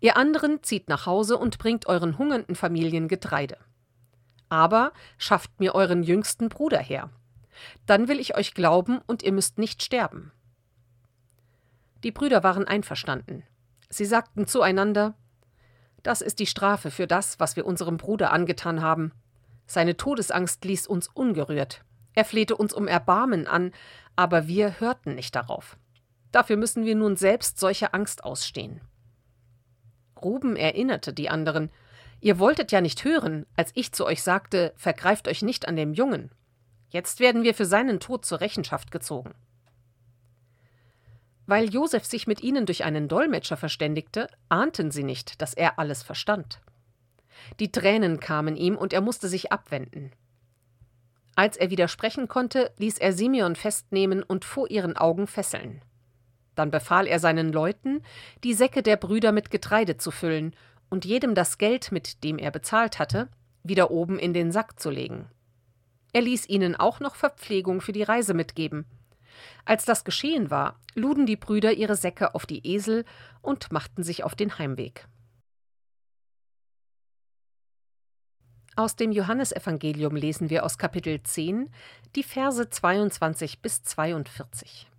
Ihr 0.00 0.16
anderen 0.16 0.62
zieht 0.62 0.88
nach 0.88 1.06
Hause 1.06 1.38
und 1.38 1.58
bringt 1.58 1.86
euren 1.86 2.18
hungernden 2.18 2.54
Familien 2.54 3.08
Getreide. 3.08 3.56
Aber 4.48 4.92
schafft 5.18 5.58
mir 5.58 5.74
euren 5.74 6.02
jüngsten 6.02 6.48
Bruder 6.48 6.78
her. 6.78 7.10
Dann 7.86 8.08
will 8.08 8.20
ich 8.20 8.36
euch 8.36 8.54
glauben 8.54 9.00
und 9.06 9.22
ihr 9.22 9.32
müsst 9.32 9.58
nicht 9.58 9.82
sterben. 9.82 10.32
Die 12.02 12.12
Brüder 12.12 12.42
waren 12.42 12.68
einverstanden. 12.68 13.44
Sie 13.88 14.04
sagten 14.04 14.46
zueinander 14.46 15.14
Das 16.04 16.20
ist 16.20 16.38
die 16.38 16.46
Strafe 16.46 16.92
für 16.92 17.08
das, 17.08 17.40
was 17.40 17.56
wir 17.56 17.66
unserem 17.66 17.96
Bruder 17.96 18.30
angetan 18.30 18.82
haben. 18.82 19.10
Seine 19.66 19.96
Todesangst 19.96 20.64
ließ 20.64 20.86
uns 20.86 21.08
ungerührt. 21.08 21.82
Er 22.12 22.26
flehte 22.26 22.56
uns 22.56 22.74
um 22.74 22.86
Erbarmen 22.86 23.46
an, 23.46 23.72
aber 24.14 24.46
wir 24.46 24.78
hörten 24.80 25.14
nicht 25.14 25.34
darauf. 25.34 25.78
Dafür 26.30 26.56
müssen 26.56 26.84
wir 26.84 26.94
nun 26.94 27.16
selbst 27.16 27.58
solche 27.58 27.94
Angst 27.94 28.22
ausstehen. 28.22 28.82
Ruben 30.20 30.56
erinnerte 30.56 31.14
die 31.14 31.30
anderen. 31.30 31.70
Ihr 32.20 32.38
wolltet 32.38 32.70
ja 32.70 32.82
nicht 32.82 33.04
hören, 33.04 33.46
als 33.56 33.72
ich 33.74 33.92
zu 33.92 34.04
euch 34.04 34.22
sagte, 34.22 34.74
vergreift 34.76 35.26
euch 35.26 35.42
nicht 35.42 35.66
an 35.66 35.76
dem 35.76 35.94
Jungen. 35.94 36.30
Jetzt 36.90 37.18
werden 37.18 37.44
wir 37.44 37.54
für 37.54 37.66
seinen 37.66 37.98
Tod 37.98 38.26
zur 38.26 38.40
Rechenschaft 38.40 38.90
gezogen. 38.90 39.34
Weil 41.46 41.72
Josef 41.72 42.04
sich 42.04 42.26
mit 42.26 42.42
ihnen 42.42 42.66
durch 42.66 42.84
einen 42.84 43.08
Dolmetscher 43.08 43.56
verständigte, 43.56 44.28
ahnten 44.48 44.90
sie 44.90 45.04
nicht, 45.04 45.42
dass 45.42 45.54
er 45.54 45.78
alles 45.78 46.02
verstand. 46.02 46.60
Die 47.60 47.70
Tränen 47.70 48.20
kamen 48.20 48.56
ihm 48.56 48.76
und 48.76 48.92
er 48.92 49.00
musste 49.00 49.28
sich 49.28 49.52
abwenden. 49.52 50.12
Als 51.36 51.56
er 51.56 51.70
wieder 51.70 51.88
sprechen 51.88 52.28
konnte, 52.28 52.72
ließ 52.78 52.98
er 52.98 53.12
Simeon 53.12 53.56
festnehmen 53.56 54.22
und 54.22 54.44
vor 54.44 54.70
ihren 54.70 54.96
Augen 54.96 55.26
fesseln. 55.26 55.82
Dann 56.54 56.70
befahl 56.70 57.06
er 57.06 57.18
seinen 57.18 57.52
Leuten, 57.52 58.02
die 58.44 58.54
Säcke 58.54 58.82
der 58.82 58.96
Brüder 58.96 59.32
mit 59.32 59.50
Getreide 59.50 59.96
zu 59.96 60.10
füllen 60.10 60.54
und 60.88 61.04
jedem 61.04 61.34
das 61.34 61.58
Geld, 61.58 61.90
mit 61.90 62.22
dem 62.22 62.38
er 62.38 62.52
bezahlt 62.52 62.98
hatte, 62.98 63.28
wieder 63.64 63.90
oben 63.90 64.18
in 64.18 64.32
den 64.32 64.52
Sack 64.52 64.78
zu 64.78 64.90
legen. 64.90 65.26
Er 66.12 66.22
ließ 66.22 66.48
ihnen 66.48 66.76
auch 66.76 67.00
noch 67.00 67.16
Verpflegung 67.16 67.80
für 67.80 67.92
die 67.92 68.04
Reise 68.04 68.34
mitgeben. 68.34 68.86
Als 69.64 69.84
das 69.84 70.04
geschehen 70.04 70.50
war, 70.50 70.78
luden 70.94 71.26
die 71.26 71.36
Brüder 71.36 71.72
ihre 71.72 71.96
Säcke 71.96 72.34
auf 72.34 72.46
die 72.46 72.66
Esel 72.66 73.04
und 73.42 73.72
machten 73.72 74.02
sich 74.02 74.24
auf 74.24 74.34
den 74.34 74.58
Heimweg. 74.58 75.06
Aus 78.76 78.96
dem 78.96 79.12
Johannesevangelium 79.12 80.16
lesen 80.16 80.50
wir 80.50 80.64
aus 80.64 80.78
Kapitel 80.78 81.22
10 81.22 81.70
die 82.16 82.24
Verse 82.24 82.68
22 82.68 83.60
bis 83.60 83.84
42. 83.84 84.90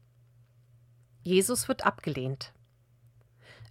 Jesus 1.23 1.67
wird 1.67 1.85
abgelehnt. 1.85 2.53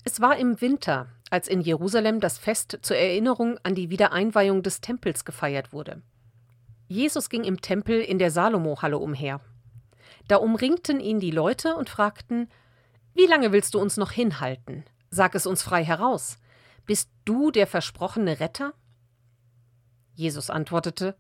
Es 0.05 0.21
war 0.21 0.37
im 0.37 0.61
Winter, 0.61 1.09
als 1.31 1.49
in 1.49 1.63
Jerusalem 1.63 2.21
das 2.21 2.37
Fest 2.37 2.79
zur 2.83 2.99
Erinnerung 2.99 3.59
an 3.63 3.75
die 3.75 3.89
Wiedereinweihung 3.89 4.63
des 4.63 4.83
Tempels 4.83 5.25
gefeiert 5.25 5.73
wurde. 5.73 6.03
Jesus 6.87 7.31
ging 7.31 7.45
im 7.45 7.63
Tempel 7.63 8.01
in 8.01 8.19
der 8.19 8.31
Salomo-Halle 8.31 8.99
umher. 8.99 9.41
Da 10.29 10.37
umringten 10.37 11.01
ihn 11.01 11.21
die 11.21 11.31
Leute 11.31 11.75
und 11.77 11.91
fragten: 11.91 12.51
Wie 13.15 13.27
lange 13.27 13.53
willst 13.53 13.75
du 13.75 13.81
uns 13.81 13.97
noch 13.97 14.11
hinhalten? 14.11 14.85
Sag 15.11 15.35
es 15.35 15.47
uns 15.47 15.63
frei 15.63 15.85
heraus. 15.85 16.39
Bist 16.87 17.11
du 17.25 17.51
der 17.51 17.67
versprochene 17.67 18.41
Retter? 18.41 18.73
Jesus 20.15 20.51
antwortete: 20.51 21.17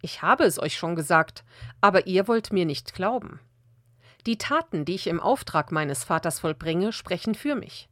Ich 0.00 0.22
habe 0.22 0.44
es 0.44 0.58
euch 0.58 0.76
schon 0.76 0.96
gesagt, 0.96 1.44
aber 1.80 2.06
ihr 2.06 2.28
wollt 2.28 2.52
mir 2.52 2.64
nicht 2.64 2.94
glauben. 2.94 3.40
Die 4.26 4.38
Taten, 4.38 4.84
die 4.84 4.94
ich 4.94 5.08
im 5.08 5.20
Auftrag 5.20 5.72
meines 5.72 6.04
Vaters 6.04 6.40
vollbringe, 6.40 6.92
sprechen 6.92 7.34
für 7.34 7.54
mich. 7.54 7.88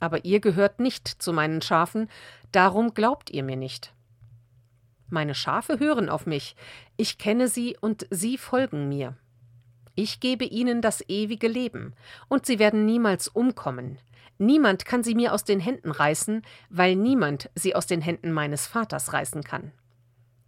Aber 0.00 0.24
ihr 0.24 0.40
gehört 0.40 0.80
nicht 0.80 1.08
zu 1.08 1.32
meinen 1.32 1.62
Schafen, 1.62 2.10
darum 2.50 2.92
glaubt 2.92 3.30
ihr 3.30 3.44
mir 3.44 3.56
nicht. 3.56 3.94
Meine 5.08 5.34
Schafe 5.34 5.78
hören 5.78 6.08
auf 6.08 6.26
mich, 6.26 6.56
ich 6.96 7.18
kenne 7.18 7.48
sie 7.48 7.76
und 7.80 8.06
sie 8.10 8.36
folgen 8.36 8.88
mir. 8.88 9.16
Ich 9.94 10.20
gebe 10.20 10.44
ihnen 10.44 10.82
das 10.82 11.08
ewige 11.08 11.48
Leben, 11.48 11.94
und 12.28 12.46
sie 12.46 12.58
werden 12.58 12.84
niemals 12.84 13.28
umkommen. 13.28 13.98
Niemand 14.38 14.84
kann 14.84 15.04
sie 15.04 15.14
mir 15.14 15.32
aus 15.32 15.44
den 15.44 15.60
Händen 15.60 15.92
reißen, 15.92 16.42
weil 16.68 16.96
niemand 16.96 17.50
sie 17.54 17.74
aus 17.76 17.86
den 17.86 18.00
Händen 18.00 18.32
meines 18.32 18.66
Vaters 18.66 19.12
reißen 19.12 19.44
kann. 19.44 19.72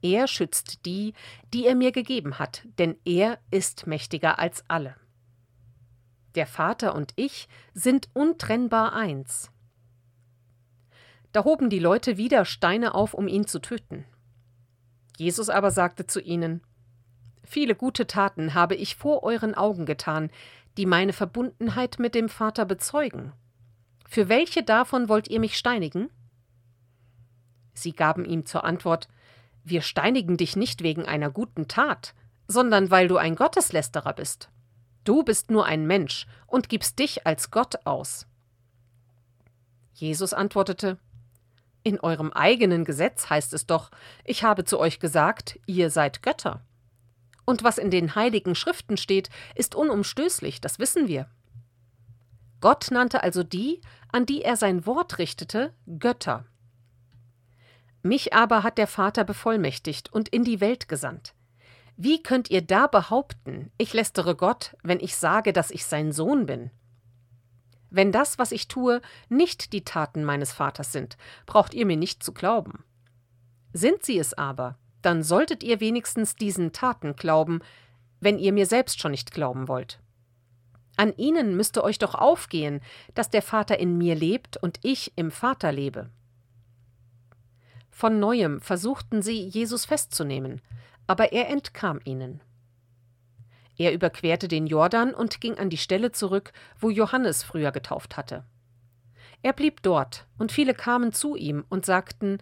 Er 0.03 0.27
schützt 0.27 0.85
die, 0.85 1.15
die 1.55 1.67
er 1.67 1.75
mir 1.75 1.93
gegeben 1.93 2.39
hat, 2.39 2.63
denn 2.79 2.97
er 3.05 3.39
ist 3.51 3.87
mächtiger 3.87 4.39
als 4.39 4.65
alle. 4.69 4.97
Der 6.35 6.47
Vater 6.47 6.95
und 6.95 7.13
ich 7.17 7.49
sind 7.73 8.09
untrennbar 8.13 8.93
eins. 8.93 9.51
Da 11.33 11.45
hoben 11.45 11.71
die 11.71 11.79
Leute 11.79 12.17
wieder 12.17 12.45
Steine 12.45 12.95
auf, 12.95 13.15
um 13.15 13.29
ihn 13.29 13.47
zu 13.47 13.61
töten. 13.61 14.05
Jesus 15.17 15.49
aber 15.49 15.71
sagte 15.71 16.07
zu 16.07 16.21
ihnen 16.21 16.63
Viele 17.47 17.77
gute 17.77 18.09
Taten 18.09 18.55
habe 18.55 18.75
ich 18.75 18.97
vor 18.97 19.23
euren 19.23 19.55
Augen 19.55 19.87
getan, 19.87 20.31
die 20.77 20.85
meine 20.85 21.13
Verbundenheit 21.13 21.99
mit 22.01 22.15
dem 22.17 22.29
Vater 22.29 22.65
bezeugen. 22.65 23.33
Für 24.09 24.29
welche 24.29 24.65
davon 24.65 25.09
wollt 25.09 25.29
ihr 25.29 25.39
mich 25.39 25.57
steinigen? 25.57 26.11
Sie 27.73 27.93
gaben 27.93 28.25
ihm 28.25 28.47
zur 28.47 28.65
Antwort 28.65 29.09
Wir 29.63 29.81
steinigen 29.81 30.37
dich 30.37 30.57
nicht 30.57 30.83
wegen 30.83 31.07
einer 31.07 31.31
guten 31.31 31.69
Tat, 31.69 32.15
sondern 32.49 32.91
weil 32.91 33.07
du 33.07 33.17
ein 33.17 33.37
Gotteslästerer 33.37 34.13
bist. 34.13 34.51
Du 35.05 35.23
bist 35.23 35.51
nur 35.51 35.67
ein 35.67 35.87
Mensch 35.87 36.27
und 36.49 36.69
gibst 36.69 36.99
dich 36.99 37.27
als 37.27 37.53
Gott 37.53 37.87
aus. 37.87 38.27
Jesus 39.95 40.35
antwortete 40.35 40.99
In 41.85 42.01
eurem 42.01 42.33
eigenen 42.33 42.85
Gesetz 42.85 43.31
heißt 43.31 43.53
es 43.53 43.67
doch, 43.67 43.93
ich 44.25 44.43
habe 44.43 44.65
zu 44.65 44.81
euch 44.81 44.99
gesagt, 44.99 45.61
ihr 45.67 45.91
seid 45.91 46.23
Götter. 46.23 46.61
Und 47.47 47.65
was 47.65 47.79
in 47.79 47.91
den 47.91 48.15
heiligen 48.15 48.55
Schriften 48.55 48.99
steht, 48.99 49.31
ist 49.55 49.75
unumstößlich, 49.75 50.61
das 50.61 50.79
wissen 50.79 51.09
wir. 51.09 51.31
Gott 52.61 52.89
nannte 52.91 53.23
also 53.23 53.43
die, 53.43 53.81
an 54.13 54.27
die 54.27 54.43
er 54.43 54.57
sein 54.57 54.85
Wort 54.85 55.19
richtete, 55.19 55.73
Götter. 55.99 56.45
Mich 58.03 58.35
aber 58.35 58.63
hat 58.63 58.79
der 58.79 58.87
Vater 58.87 59.25
bevollmächtigt 59.25 60.13
und 60.13 60.29
in 60.29 60.45
die 60.45 60.61
Welt 60.61 60.89
gesandt. 60.89 61.35
Wie 61.97 62.23
könnt 62.23 62.51
ihr 62.51 62.63
da 62.63 62.89
behaupten, 62.89 63.73
ich 63.79 63.95
lästere 63.95 64.37
Gott, 64.37 64.77
wenn 64.83 65.01
ich 65.01 65.17
sage, 65.17 65.53
dass 65.53 65.71
ich 65.71 65.87
sein 65.87 66.13
Sohn 66.13 66.47
bin? 66.47 66.71
Wenn 67.89 68.13
das, 68.13 68.39
was 68.39 68.53
ich 68.53 68.69
tue, 68.69 69.01
nicht 69.29 69.73
die 69.73 69.85
Taten 69.85 70.25
meines 70.25 70.53
Vaters 70.53 70.93
sind, 70.93 71.17
braucht 71.47 71.73
ihr 71.73 71.87
mir 71.87 71.97
nicht 71.97 72.23
zu 72.23 72.33
glauben. 72.33 72.85
Sind 73.73 74.05
sie 74.05 74.19
es 74.19 74.35
aber, 74.35 74.77
dann 75.07 75.23
solltet 75.23 75.63
ihr 75.63 75.79
wenigstens 75.79 76.35
diesen 76.35 76.73
Taten 76.73 77.15
glauben, 77.15 77.61
wenn 78.19 78.41
ihr 78.41 78.53
mir 78.53 78.67
selbst 78.67 79.01
schon 79.01 79.13
nicht 79.13 79.31
glauben 79.31 79.69
wollt. 79.69 80.01
An 80.97 81.17
ihnen 81.17 81.57
müsste 81.57 81.85
euch 81.85 81.99
doch 81.99 82.17
aufgehen, 82.17 82.81
dass 83.15 83.31
der 83.31 83.43
Vater 83.43 83.79
in 83.79 83.97
mir 83.97 84.17
lebt 84.17 84.57
und 84.57 84.81
ich 84.83 85.13
im 85.15 85.31
Vater 85.31 85.71
lebe. 85.71 86.11
Von 87.89 88.19
neuem 88.19 88.61
versuchten 88.61 89.23
sie, 89.23 89.47
Jesus 89.47 89.85
festzunehmen, 89.85 90.61
aber 91.07 91.33
er 91.33 91.51
entkam 91.51 92.01
ihnen. 92.05 92.43
Er 93.79 93.93
überquerte 93.93 94.49
den 94.49 94.67
Jordan 94.67 95.15
und 95.15 95.41
ging 95.41 95.57
an 95.57 95.71
die 95.71 95.77
Stelle 95.77 96.11
zurück, 96.11 96.53
wo 96.81 96.91
Johannes 96.91 97.45
früher 97.45 97.71
getauft 97.71 98.17
hatte. 98.17 98.45
Er 99.43 99.53
blieb 99.53 99.83
dort, 99.83 100.27
und 100.37 100.51
viele 100.51 100.75
kamen 100.75 101.13
zu 101.13 101.37
ihm 101.37 101.65
und 101.69 101.87
sagten 101.87 102.39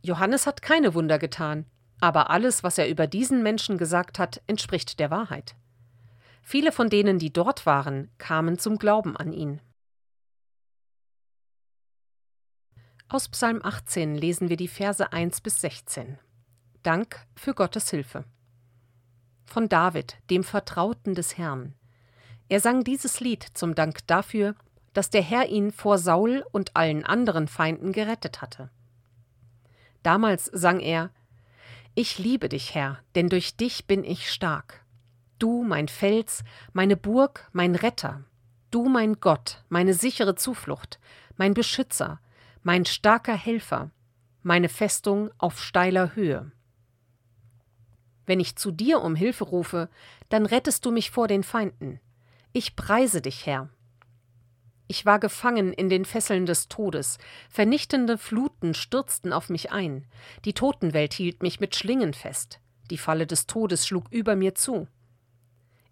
Johannes 0.00 0.46
hat 0.46 0.62
keine 0.62 0.94
Wunder 0.94 1.18
getan, 1.18 1.66
aber 2.00 2.30
alles, 2.30 2.62
was 2.62 2.78
er 2.78 2.88
über 2.88 3.06
diesen 3.06 3.42
Menschen 3.42 3.78
gesagt 3.78 4.18
hat, 4.18 4.42
entspricht 4.46 4.98
der 5.00 5.10
Wahrheit. 5.10 5.54
Viele 6.42 6.70
von 6.72 6.88
denen, 6.88 7.18
die 7.18 7.32
dort 7.32 7.66
waren, 7.66 8.10
kamen 8.18 8.58
zum 8.58 8.78
Glauben 8.78 9.16
an 9.16 9.32
ihn. 9.32 9.60
Aus 13.08 13.28
Psalm 13.28 13.60
18 13.62 14.16
lesen 14.16 14.48
wir 14.48 14.56
die 14.56 14.68
Verse 14.68 15.12
1 15.12 15.40
bis 15.40 15.60
16. 15.60 16.18
Dank 16.82 17.24
für 17.34 17.54
Gottes 17.54 17.90
Hilfe. 17.90 18.24
Von 19.44 19.68
David, 19.68 20.16
dem 20.28 20.44
Vertrauten 20.44 21.14
des 21.14 21.38
Herrn. 21.38 21.74
Er 22.48 22.60
sang 22.60 22.84
dieses 22.84 23.20
Lied 23.20 23.44
zum 23.54 23.74
Dank 23.74 24.06
dafür, 24.06 24.54
dass 24.92 25.10
der 25.10 25.22
Herr 25.22 25.48
ihn 25.48 25.72
vor 25.72 25.98
Saul 25.98 26.44
und 26.52 26.76
allen 26.76 27.04
anderen 27.04 27.48
Feinden 27.48 27.92
gerettet 27.92 28.40
hatte. 28.40 28.70
Damals 30.02 30.46
sang 30.46 30.80
er 30.80 31.10
Ich 31.98 32.18
liebe 32.18 32.50
dich, 32.50 32.74
Herr, 32.74 32.98
denn 33.14 33.30
durch 33.30 33.56
dich 33.56 33.86
bin 33.86 34.04
ich 34.04 34.30
stark. 34.30 34.84
Du, 35.38 35.62
mein 35.62 35.88
Fels, 35.88 36.44
meine 36.74 36.94
Burg, 36.94 37.48
mein 37.54 37.74
Retter, 37.74 38.22
du, 38.70 38.90
mein 38.90 39.18
Gott, 39.18 39.64
meine 39.70 39.94
sichere 39.94 40.34
Zuflucht, 40.34 41.00
mein 41.38 41.54
Beschützer, 41.54 42.20
mein 42.62 42.84
starker 42.84 43.34
Helfer, 43.34 43.92
meine 44.42 44.68
Festung 44.68 45.30
auf 45.38 45.58
steiler 45.58 46.14
Höhe. 46.14 46.52
Wenn 48.26 48.40
ich 48.40 48.56
zu 48.56 48.72
dir 48.72 49.00
um 49.00 49.14
Hilfe 49.14 49.44
rufe, 49.44 49.88
dann 50.28 50.44
rettest 50.44 50.84
du 50.84 50.90
mich 50.90 51.10
vor 51.10 51.28
den 51.28 51.44
Feinden. 51.44 51.98
Ich 52.52 52.76
preise 52.76 53.22
dich, 53.22 53.46
Herr. 53.46 53.70
Ich 54.88 55.04
war 55.04 55.18
gefangen 55.18 55.72
in 55.72 55.88
den 55.88 56.04
Fesseln 56.04 56.46
des 56.46 56.68
Todes, 56.68 57.18
vernichtende 57.50 58.18
Fluten 58.18 58.72
stürzten 58.74 59.32
auf 59.32 59.48
mich 59.48 59.72
ein, 59.72 60.06
die 60.44 60.52
Totenwelt 60.52 61.12
hielt 61.12 61.42
mich 61.42 61.58
mit 61.58 61.74
Schlingen 61.74 62.14
fest, 62.14 62.60
die 62.90 62.98
Falle 62.98 63.26
des 63.26 63.46
Todes 63.46 63.86
schlug 63.86 64.06
über 64.10 64.36
mir 64.36 64.54
zu. 64.54 64.86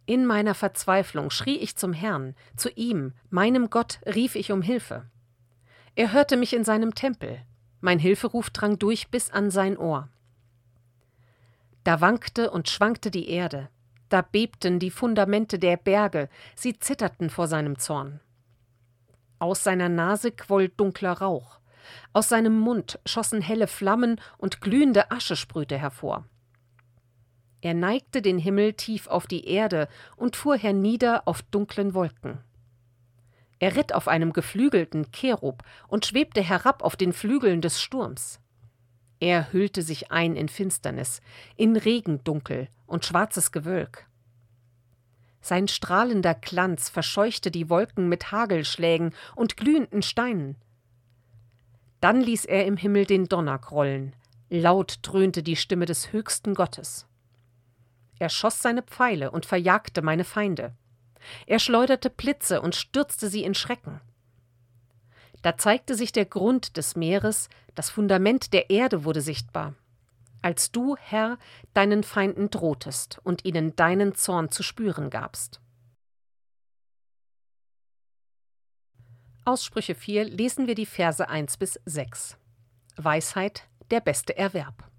In 0.07 0.27
meiner 0.27 0.55
Verzweiflung 0.55 1.31
schrie 1.31 1.57
ich 1.57 1.77
zum 1.77 1.93
Herrn, 1.93 2.37
zu 2.57 2.69
ihm, 2.71 3.15
meinem 3.31 3.71
Gott, 3.71 3.99
rief 4.07 4.37
ich 4.37 4.53
um 4.53 4.63
Hilfe. 4.63 5.07
Er 5.97 6.13
hörte 6.13 6.37
mich 6.37 6.53
in 6.53 6.63
seinem 6.63 6.95
Tempel, 6.95 7.41
mein 7.81 7.99
Hilferuf 7.99 8.51
drang 8.51 8.79
durch 8.79 9.09
bis 9.09 9.31
an 9.31 9.51
sein 9.51 9.77
Ohr. 9.77 10.09
Da 11.83 12.01
wankte 12.01 12.51
und 12.51 12.69
schwankte 12.69 13.11
die 13.11 13.29
Erde, 13.29 13.69
da 14.09 14.23
bebten 14.23 14.79
die 14.79 14.91
Fundamente 14.91 15.59
der 15.59 15.77
Berge, 15.77 16.29
sie 16.55 16.79
zitterten 16.79 17.31
vor 17.31 17.49
seinem 17.49 17.79
Zorn. 17.79 18.21
Aus 19.45 19.63
seiner 19.63 19.91
Nase 19.91 20.33
quoll 20.33 20.71
dunkler 20.71 21.13
Rauch, 21.13 21.61
aus 22.15 22.31
seinem 22.31 22.59
Mund 22.59 22.99
schossen 23.05 23.43
helle 23.43 23.67
Flammen 23.67 24.19
und 24.39 24.63
glühende 24.63 25.11
Asche 25.11 25.37
sprühte 25.37 25.77
hervor. 25.77 26.25
Er 27.61 27.75
neigte 27.75 28.23
den 28.23 28.39
Himmel 28.39 28.73
tief 28.73 29.07
auf 29.07 29.27
die 29.27 29.47
Erde 29.47 29.89
und 30.17 30.35
fuhr 30.35 30.57
hernieder 30.57 31.29
auf 31.29 31.43
dunklen 31.43 31.93
Wolken. 31.93 32.39
Er 33.59 33.77
ritt 33.77 33.95
auf 33.95 34.09
einem 34.09 34.33
geflügelten 34.33 35.13
Cherub 35.13 35.63
und 35.89 36.07
schwebte 36.07 36.41
herab 36.41 36.83
auf 36.83 36.97
den 36.97 37.13
Flügeln 37.13 37.61
des 37.61 37.83
Sturms. 37.83 38.41
Er 39.21 39.53
hüllte 39.53 39.83
sich 39.83 40.11
ein 40.11 40.37
in 40.37 40.49
Finsternis, 40.49 41.21
in 41.55 41.77
Regendunkel 41.77 42.69
und 42.87 43.05
schwarzes 43.05 43.53
Gewölk. 43.53 44.07
Sein 45.45 45.69
strahlender 45.69 46.33
Glanz 46.33 46.89
verscheuchte 46.89 47.51
die 47.51 47.69
Wolken 47.69 48.09
mit 48.09 48.33
Hagelschlägen 48.33 49.15
und 49.37 49.59
glühenden 49.59 50.01
Steinen. 50.01 50.57
Dann 52.01 52.23
ließ 52.23 52.47
er 52.47 52.65
im 52.65 52.79
Himmel 52.79 53.05
den 53.05 53.27
Donner 53.27 53.59
grollen, 53.59 54.17
laut 54.49 55.01
dröhnte 55.03 55.43
die 55.43 55.57
Stimme 55.57 55.85
des 55.85 56.15
höchsten 56.15 56.55
Gottes. 56.55 57.07
Er 58.19 58.31
schoss 58.31 58.63
seine 58.63 58.83
Pfeile 58.83 59.33
und 59.33 59.45
verjagte 59.45 60.01
meine 60.01 60.25
Feinde. 60.25 60.75
Er 61.47 61.59
schleuderte 61.59 62.09
Blitze 62.09 62.63
und 62.63 62.75
stürzte 62.75 63.29
sie 63.29 63.45
in 63.45 63.53
Schrecken. 63.53 64.01
Da 65.43 65.59
zeigte 65.59 65.95
sich 65.95 66.13
der 66.13 66.25
Grund 66.25 66.79
des 66.79 66.97
Meeres, 66.97 67.51
das 67.75 67.91
Fundament 67.91 68.55
der 68.55 68.71
Erde 68.71 69.05
wurde 69.05 69.21
sichtbar. 69.21 69.75
Als 70.45 70.71
du, 70.71 70.95
Herr, 70.97 71.39
deinen 71.73 72.03
Feinden 72.03 72.51
drohtest 72.51 73.19
und 73.25 73.47
ihnen 73.47 73.75
deinen 73.77 74.15
Zorn 74.15 74.51
zu 74.51 74.63
spüren 74.63 75.09
gabst. 75.09 75.63
Aus 79.47 79.65
Sprüche 79.65 79.95
4 79.95 80.25
lesen 80.25 80.67
wir 80.67 80.75
die 80.75 80.85
Verse 80.85 81.27
1 81.27 81.57
bis 81.57 81.81
6. 81.87 82.37
Weisheit, 82.97 83.67
der 83.91 84.01
beste 84.01 84.37
Erwerb. 84.37 84.91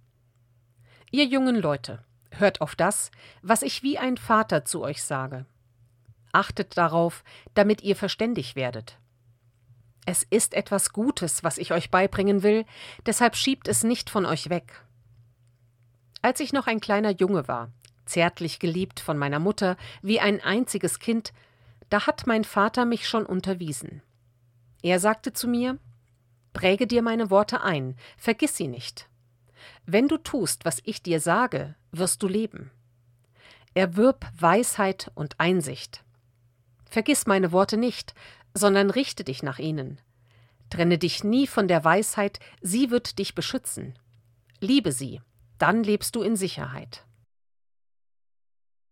Ihr 1.11 1.25
jungen 1.25 1.57
Leute, 1.57 2.03
Hört 2.31 2.59
auf 2.59 2.75
das, 2.75 3.11
was 3.43 3.61
ich 3.61 3.83
wie 3.83 3.99
ein 3.99 4.17
Vater 4.17 4.65
zu 4.65 4.81
euch 4.81 5.03
sage. 5.03 5.45
Achtet 6.31 6.75
darauf, 6.75 7.23
damit 7.53 7.83
ihr 7.83 7.95
verständig 7.95 8.55
werdet. 8.55 8.97
Es 10.07 10.23
ist 10.23 10.55
etwas 10.55 10.91
Gutes, 10.91 11.43
was 11.43 11.59
ich 11.59 11.71
euch 11.71 11.91
beibringen 11.91 12.41
will, 12.41 12.65
deshalb 13.05 13.35
schiebt 13.35 13.67
es 13.67 13.83
nicht 13.83 14.09
von 14.09 14.25
euch 14.25 14.49
weg. 14.49 14.85
Als 16.21 16.39
ich 16.39 16.53
noch 16.53 16.67
ein 16.67 16.79
kleiner 16.79 17.11
Junge 17.11 17.47
war, 17.47 17.71
zärtlich 18.05 18.59
geliebt 18.59 18.99
von 18.99 19.17
meiner 19.17 19.39
Mutter, 19.39 19.77
wie 20.01 20.19
ein 20.19 20.41
einziges 20.41 20.99
Kind, 20.99 21.33
da 21.89 22.07
hat 22.07 22.27
mein 22.27 22.43
Vater 22.43 22.85
mich 22.85 23.07
schon 23.07 23.25
unterwiesen. 23.25 24.01
Er 24.81 24.99
sagte 24.99 25.33
zu 25.33 25.47
mir 25.47 25.77
Präge 26.53 26.87
dir 26.87 27.01
meine 27.01 27.29
Worte 27.29 27.61
ein, 27.61 27.97
vergiss 28.17 28.55
sie 28.55 28.67
nicht. 28.67 29.09
Wenn 29.85 30.07
du 30.07 30.17
tust, 30.17 30.63
was 30.63 30.81
ich 30.85 31.03
dir 31.03 31.19
sage, 31.19 31.75
wirst 31.91 32.23
du 32.23 32.27
leben. 32.27 32.71
Erwirb 33.73 34.25
Weisheit 34.39 35.11
und 35.15 35.39
Einsicht. 35.39 36.03
Vergiss 36.89 37.27
meine 37.27 37.51
Worte 37.51 37.75
nicht, 37.75 38.15
sondern 38.53 38.89
richte 38.89 39.25
dich 39.25 39.43
nach 39.43 39.59
ihnen. 39.59 39.99
Trenne 40.69 40.97
dich 40.97 41.25
nie 41.25 41.45
von 41.45 41.67
der 41.67 41.83
Weisheit, 41.83 42.39
sie 42.61 42.89
wird 42.89 43.19
dich 43.19 43.35
beschützen. 43.35 43.99
Liebe 44.61 44.93
sie, 44.93 45.21
dann 45.57 45.83
lebst 45.83 46.15
du 46.15 46.21
in 46.21 46.35
Sicherheit. 46.35 47.05